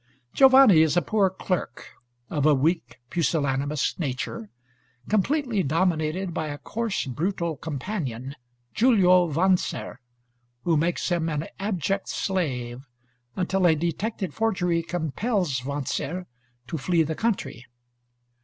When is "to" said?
16.65-16.77